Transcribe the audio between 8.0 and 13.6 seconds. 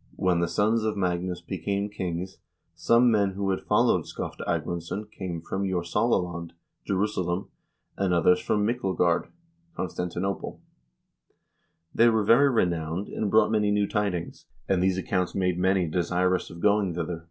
others from Myklegard (Constantinople). They were very renowned, and brought